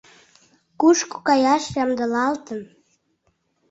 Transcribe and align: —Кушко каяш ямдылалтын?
—Кушко 0.79 1.17
каяш 1.27 1.63
ямдылалтын? 1.83 2.59